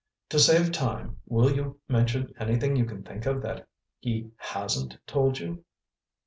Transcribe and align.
To 0.29 0.39
save 0.39 0.71
time: 0.71 1.19
will 1.27 1.55
you 1.55 1.79
mention 1.87 2.33
anything 2.39 2.75
you 2.75 2.85
can 2.85 3.03
think 3.03 3.27
of 3.27 3.43
that 3.43 3.67
he 3.99 4.31
HASN'T 4.49 4.97
told 5.05 5.37
you?" 5.37 5.63